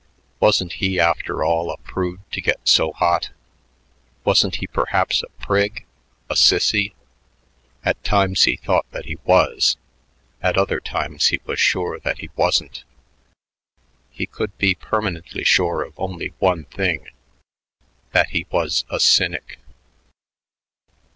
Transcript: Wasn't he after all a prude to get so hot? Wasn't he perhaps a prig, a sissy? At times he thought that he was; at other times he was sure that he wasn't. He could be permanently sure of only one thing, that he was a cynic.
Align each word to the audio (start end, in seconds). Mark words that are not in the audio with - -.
Wasn't 0.39 0.73
he 0.81 0.99
after 0.99 1.43
all 1.43 1.69
a 1.69 1.77
prude 1.77 2.21
to 2.31 2.41
get 2.41 2.59
so 2.67 2.91
hot? 2.91 3.29
Wasn't 4.23 4.55
he 4.55 4.65
perhaps 4.65 5.21
a 5.21 5.29
prig, 5.39 5.85
a 6.27 6.33
sissy? 6.33 6.95
At 7.85 8.03
times 8.03 8.45
he 8.45 8.55
thought 8.55 8.89
that 8.89 9.05
he 9.05 9.17
was; 9.25 9.77
at 10.41 10.57
other 10.57 10.79
times 10.79 11.27
he 11.27 11.39
was 11.45 11.59
sure 11.59 11.99
that 11.99 12.17
he 12.17 12.31
wasn't. 12.35 12.83
He 14.09 14.25
could 14.25 14.57
be 14.57 14.73
permanently 14.73 15.43
sure 15.43 15.83
of 15.83 15.93
only 15.99 16.33
one 16.39 16.63
thing, 16.63 17.07
that 18.11 18.31
he 18.31 18.47
was 18.49 18.85
a 18.89 18.99
cynic. 18.99 19.59